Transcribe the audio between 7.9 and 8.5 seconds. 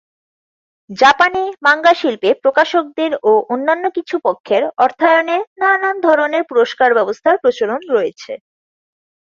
রয়েছে।